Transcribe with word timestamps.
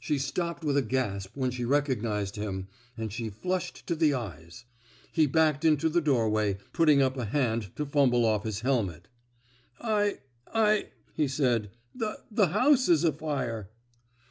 She 0.00 0.18
stopped 0.18 0.64
with 0.64 0.76
a 0.76 0.82
gasp 0.82 1.34
when 1.34 1.50
she 1.50 1.62
recog 1.64 2.02
nized 2.02 2.36
him, 2.36 2.68
and 2.94 3.10
she 3.10 3.30
flushed 3.30 3.86
to 3.86 3.94
the 3.96 4.12
eyes. 4.12 4.66
He 5.12 5.24
backed 5.24 5.64
into 5.64 5.88
the 5.88 6.02
doorway, 6.02 6.58
putting 6.74 7.00
up 7.00 7.16
a 7.16 7.24
hand 7.24 7.74
to 7.76 7.86
fumble 7.86 8.26
off 8.26 8.44
his 8.44 8.60
helmet. 8.60 9.08
I— 9.80 10.18
1,'^ 10.54 10.88
he 11.14 11.26
said. 11.26 11.70
The— 11.94 12.18
the 12.30 12.48
house 12.48 12.90
's 12.90 13.02
afire. 13.02 13.70